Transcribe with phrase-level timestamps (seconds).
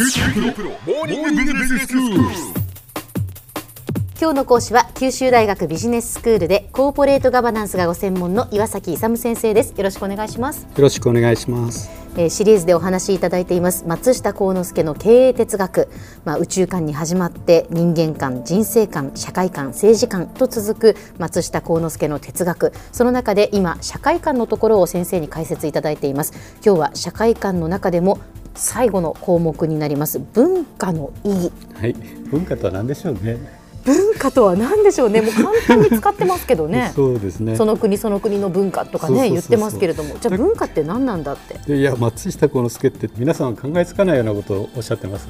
[0.00, 0.06] 今
[4.30, 9.74] 日の講師は九州大学ビジネススクールでコーポレートガバナンスがご専門の岩崎勇先生です。
[9.76, 11.90] よろしくお願いします、よろしくお願いします。
[12.16, 15.88] えーシリーズでお話しいただいています松下幸之助の経営哲学。
[16.24, 22.72] まあ宇宙観に始まって人間観人生観社会観政治観と続く松下幸之助の哲学。
[22.92, 26.32] その中で今社会観のところを先生に解説いただいています。
[26.64, 28.20] 今日は社会観の中でも
[28.58, 30.18] 最後の項目になります。
[30.34, 31.52] 文化の意義。
[31.80, 31.94] はい、
[32.30, 33.38] 文化とは何でしょうね。
[33.84, 35.22] 文化とは何でしょうね。
[35.22, 36.92] もう簡単に使ってますけどね。
[36.96, 37.56] そうですね。
[37.56, 40.16] その国その国の文化とかね言ってますけれども。
[40.20, 41.58] じゃあ文化って何なんだって？
[41.66, 45.28] でいや松下幸之助って皆さん考えつかないようなことをおっしゃってます。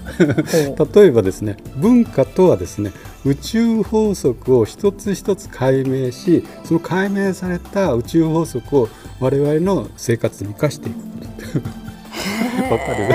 [0.77, 2.91] ほ 例えばですね、文化とはですね、
[3.25, 8.89] 宇宙法則を一つ一つ解明し、その解明された宇宙法則を
[9.21, 11.63] 我々の生活に生かしていく。
[12.71, 13.09] わかる？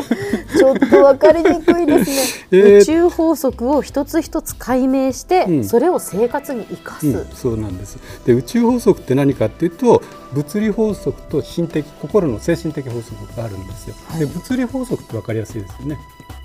[0.58, 2.82] ちょっと分かりにくいですね、えー。
[2.82, 5.64] 宇宙法則を一つ一つ解明して、うん。
[5.64, 7.98] それを生活に生かす、うん、そうなんです。
[8.26, 10.02] で宇宙法則って何かっていうと
[10.34, 13.96] 物理法則と心的心の精神的法則があるんですよ。
[14.08, 14.20] はい。
[14.20, 15.98] で物理法則って分かりやすいですよね。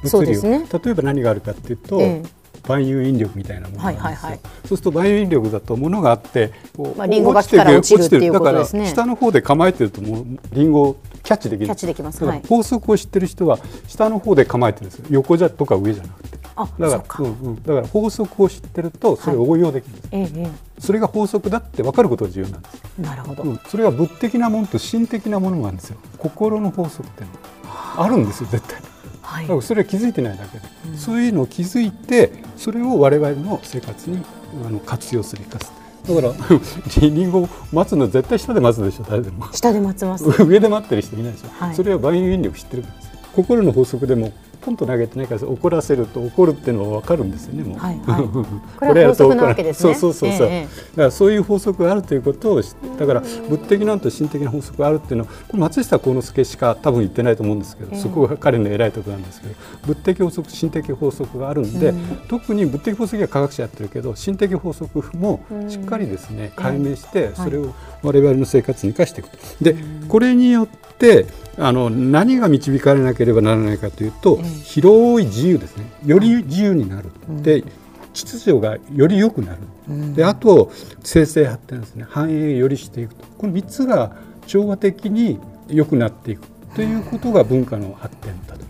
[0.05, 0.61] そうですね。
[0.61, 2.23] 物理を例えば何があるかっていうと、え
[2.67, 4.05] 万有引力みたいなものがあるんですよ。
[4.05, 4.41] はいはいはい。
[4.67, 10.97] そうすると万有引力だと物があってこうまあリン落ちるっていうことですねだから下の方で構えてるともうリンゴを
[11.29, 11.67] キャッチできる。
[11.67, 12.25] キャッチできます。
[12.49, 15.07] 法則を知ってる人は下の方で構えてるんですよ。
[15.11, 16.39] 横じゃとか上じゃなくて。
[16.57, 25.99] あだからそうんうん、だから法則を知ってるとそれを応用できるんです、えええそれが法則だって分かることが重要なんです、えなるほど、うん、それが物的なものと心的なものがあるんですよ。
[26.19, 27.25] 心の法則って
[27.97, 28.09] あ。
[28.09, 28.81] るんですよ絶対。
[29.23, 29.45] はい。
[29.45, 30.65] だからそれは気づいてないだけで、
[30.97, 34.25] そういうのを気づいてそれを我々の生活に
[34.67, 35.73] あの活用する生かす
[36.09, 36.35] だから
[37.01, 39.47] リンゴを待つの絶対下で待つでしょ誰でも。
[39.53, 40.25] 下で待つます。
[40.43, 41.75] 上で待ってる人いないでしょ、はい。
[41.75, 43.05] それは万有引力知ってるからです。
[43.07, 44.33] よ心の法則でも
[44.69, 48.23] ポンと投げてないから怒らせると怒るっていうのは分かるんですよねもう、はいはい。
[48.23, 48.47] こ
[48.87, 49.95] これは法則なわけですね。
[49.95, 50.63] そうそうそうそう、ええええ。
[50.63, 58.01] だからそういう法則があるということを知だから物的なのと心的な法則があるっていうのはこれ松下幸之助しか多分言ってないと思うんですけど、ええ。
[58.01, 59.55] そこが彼の偉いところなんですけど
[59.87, 61.95] 物的法則心的法則があるんで、
[62.29, 69.39] 特に物的法則は科学者やってるけど心的法則もしっかりですね、解明してそれを我々の生活に生かしていくと。
[69.63, 69.77] で
[70.09, 70.67] これによっ
[70.99, 71.27] て
[71.61, 75.85] あの何が導かれなければならないかというと、広い自由ですね。
[76.05, 77.11] より自由になる、
[77.43, 77.65] で
[78.13, 82.07] 秩序がより良くなる、であと生成発展ですね。
[82.09, 83.25] 繁栄よりしていくと。
[83.39, 85.39] この3つが調和的に
[85.69, 86.43] 良くなっていく
[86.75, 88.65] ということが文化の発展だと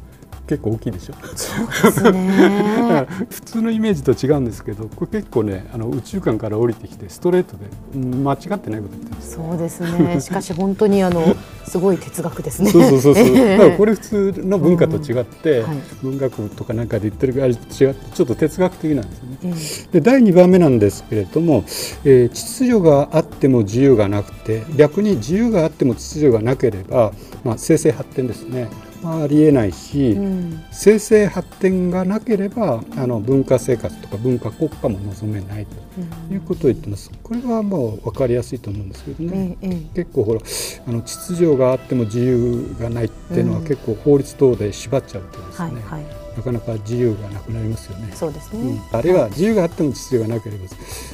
[0.48, 1.14] 結構大きいでしょ。
[1.22, 3.06] ですね。
[3.30, 9.34] 普通のイメージと違うんですけどこれ結構ねあの宇宙観から降りてきてストレートでうん間違ってないこと言ってます。
[9.34, 10.20] そうですね。
[10.22, 12.70] しかし本当にあのすごい哲学ですね。
[12.70, 13.24] そうそうそうそう。
[13.24, 15.76] え えだからこれ普通の文化と違って、うんはい。
[16.02, 19.38] 文学部とかなんかで言ってるあれと違ってちょっと哲学的なんですよね。
[19.44, 19.54] え
[19.94, 20.00] え。
[20.00, 21.64] で第2番目なんですけれども、
[22.04, 27.12] えー秩序があっても自由がなくて逆に自由があっても秩序がなければ、
[27.44, 28.68] まあ、生成発展ですね、ま
[29.02, 30.64] あ、ありえないし、うん。
[30.70, 37.10] 生成発展がなければあの文化生活とか文化国家も望めないということを言ってます。
[37.22, 39.56] これはもう分かりやすいと思うんですけどね。
[39.62, 39.94] ええええ。
[39.94, 40.40] 結構ほら
[40.86, 43.64] あの秩序があっても自由がないっていうのはうん。
[43.64, 48.12] 結構法律等で縛っちゃうとですね、はいはいなかなか自由がなくなりますよね。
[48.14, 50.68] そうですね、うん、あるいは自由があっても秩序がなければ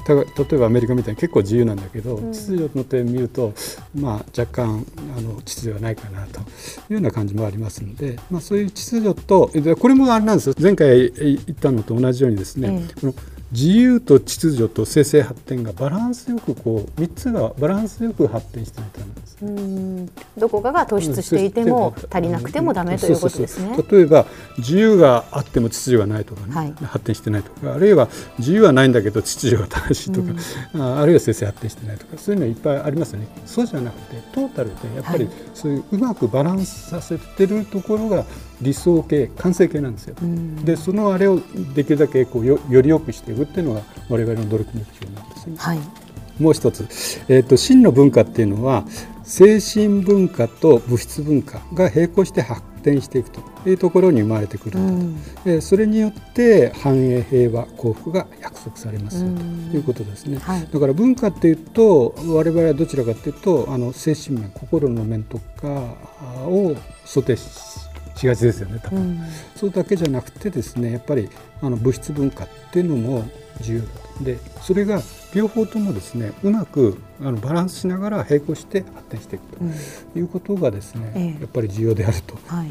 [0.05, 3.55] た例えばアメリカみたいに結構自由なんだけど、秩序の点見ると、
[3.95, 4.87] まあ、若干
[5.17, 6.43] あの秩序がないかなとい
[6.91, 10.55] うような感じもありますので、まあ、そういう秩序とでこれもあれなんですよ。
[10.61, 13.01] 前回言ったのと同じようにですね、ええ。
[13.01, 13.15] この
[13.53, 19.24] 自由と秩序と生成発展がバランスよくこう3つがバランスよく発展していたんです。
[19.45, 20.11] うん。
[20.39, 23.77] どこかが突出していても足りなくてもダメということですね。
[23.91, 24.27] 例えば
[24.59, 26.75] 自由があっても秩序がないとかね、はい。
[26.85, 27.75] 発展してないとか。
[27.75, 30.33] あるいは自由はないんだけど秩序が正しいとか、
[30.79, 32.19] ああるいは生成発展してないとか。
[32.19, 33.29] そういうのいっぱいありますよね。
[33.47, 35.35] そうじゃなくてトータルでやっぱりはい。
[35.55, 38.25] そういううまくバランスさせてるところが
[38.61, 40.17] 理想形完成形なんですよ。
[40.23, 40.65] ん。
[40.65, 41.41] でそのあれを
[41.75, 45.57] できるだけこうよより良くしていくっていうのが我々の努力目標なんですね。
[45.59, 45.79] はい。
[46.39, 46.83] もう一つ、
[47.29, 48.85] えー、と真の文化っていうのは
[49.25, 59.25] 精神文化と物質文化が並行して発展していくというところに生まれてくるんだと、でそれによって繁栄平和幸福が約束されます。
[59.25, 59.31] よ
[59.71, 60.69] ということですね、はい。
[60.71, 65.95] だから文化っていうと我々はどちらかというとあの精神面心の面とか
[66.47, 67.49] を想定し
[68.17, 69.21] しがちですよね多分、うん。
[69.57, 71.29] そうだけじゃなくてですねやっぱり
[71.63, 73.25] あの物質文化っていうのも
[73.61, 73.89] 重要だ
[74.19, 74.25] と。
[74.25, 75.01] でそれが
[75.35, 81.41] 両方ともですねうまくあのバランスしながら並行して発展していくということがですね、ええ。
[81.41, 82.39] やっぱり重要であると。
[82.47, 82.69] はい。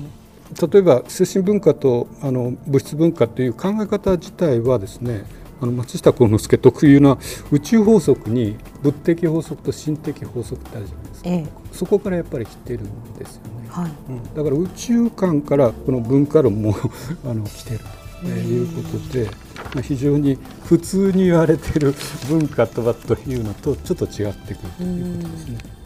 [0.71, 5.25] 例えば精神文化とあの物質文化という考え方自体はですね
[5.61, 7.17] あの松下幸之助 特有な
[7.51, 13.91] 宇宙法則に物的法則と心的法則ってあるじゃないですか、ええ、そこからやっぱり来てるんですよね、はい。
[14.09, 16.75] うん、だから宇宙観からこの文化論も
[17.25, 19.25] あの来てるということで、
[19.73, 21.93] まあ、非常に普通に言われてる
[22.29, 25.82] 文化とはというのとちょっと違ってくるということですね。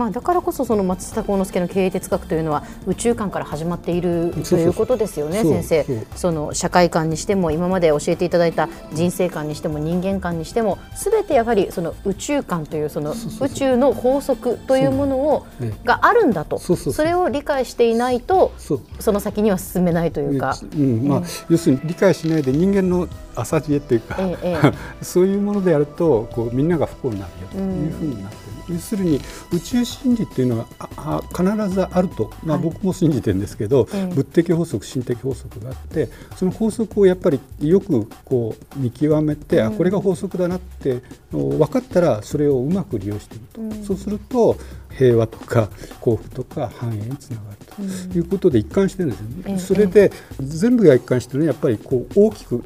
[0.00, 6.06] まあ、だからこそその松下幸之助の経営哲学というのは宇宙観から始まっているということですよね先生。
[6.16, 15.46] その社会観にしても今まで教えていただいた人生観にしても人間観にしてもすべてやはりその宇宙観というその宇宙の法則というものを
[15.84, 16.58] があるんだと。
[16.58, 21.08] それを理解していないとその先には進めないというか、うん。
[21.08, 24.72] まあ、要するに理解しないで人間の浅知恵っていうか、ええ、
[25.02, 29.20] そういうものでやるとこうみんなが不幸になるよというふうになって要するに
[29.52, 30.66] 宇宙真理っていうのは
[30.96, 44.56] あ必ずあると、まあ、僕も信じてるんですけど、はい、物的法則心的法則があってその法則をやっぱりよくこう見極めて、うん、あこれが法則だなって分かったらそれをうまく利用していくと、うん、そうすると
[44.90, 45.68] 平和とか
[46.00, 47.70] 幸福とか繁栄につながると。
[48.14, 49.52] いうことで一貫してるんですよね。
[49.52, 52.62] うん、それで全部が一貫してるのはやっぱりこう大きく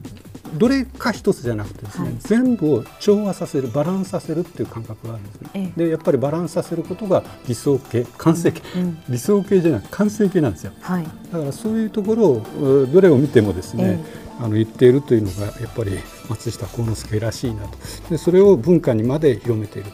[0.57, 15.99] どれか一つじゃなくてですね、はい、全部を調和させるバランスさせるっていう感覚があるんですね、ええ、でやっぱりバランスさせることが理想形完成形、うんうん、理想形じゃなく完成形なんですよ、はい、だからそういうところをどれを見てもですね、えあの言っているというのがやっぱり
[16.29, 17.79] 松下幸之助らしいなと。
[18.11, 19.91] でそれを文化にまで広めている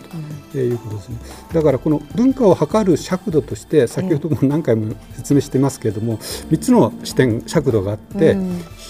[0.52, 1.16] ということですね、
[1.52, 8.36] だからこの文化を測る尺度として先ほども何回も説明してますけれども3つの視点尺度があって、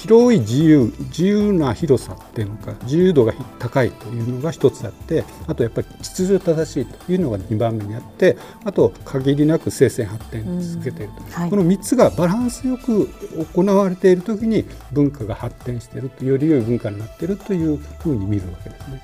[0.01, 13.11] 広い自由自由な広さっていうのか自由度が高いというのが1つあってあとやっぱり秩序正しいというのが2番目にあってあと限りなく生鮮発展を続けていると、はい、この3つがバランスよく
[13.55, 19.03] 行われている時に文化が発展しているとより良い文化になっているというふうに見るわけですね。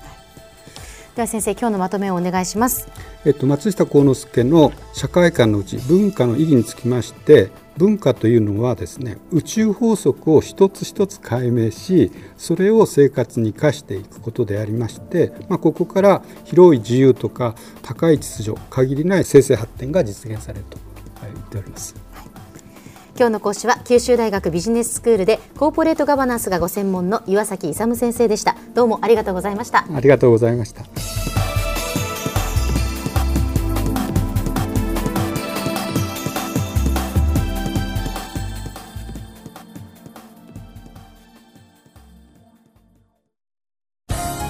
[1.15, 2.87] では先生今日のまとめをお願いします。
[3.25, 20.77] えっと松下幸之助の社会観のうち文化の意義につきまして文化というのはですね宇宙法則を一つ一つ解明しそれを生活に生かしていくことでありまして、まあ、ここから広い自由とか高い秩序限りない生成発展が実現されると
[21.21, 21.95] 言っております。
[23.17, 28.55] 今日の講師は九州大学ビジネススクールでコーポレートガバナンスがご専門の岩崎勇先生でした。
[28.75, 29.87] どうもありがとうございました。
[29.91, 31.36] ありがとうございました